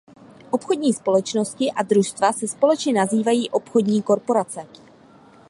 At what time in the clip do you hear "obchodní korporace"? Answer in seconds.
3.49-4.67